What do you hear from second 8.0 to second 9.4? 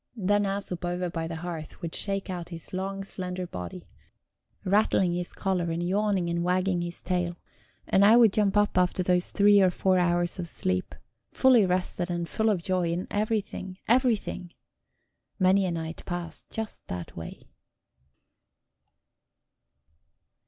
I would jump up, after those